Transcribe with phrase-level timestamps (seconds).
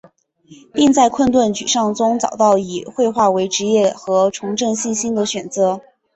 [0.73, 5.79] 并在困顿沮丧中找到了以绘画为职业和重振信心的选择。